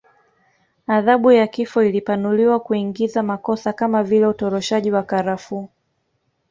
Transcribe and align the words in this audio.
Adhabu 0.87 1.31
ya 1.31 1.47
kifo 1.47 1.83
ilipanuliwa 1.83 2.59
kuingiza 2.59 3.23
makosa 3.23 3.73
kama 3.73 4.03
vile 4.03 4.27
utoroshaji 4.27 4.91
wa 4.91 5.03
karafuu 5.03 5.69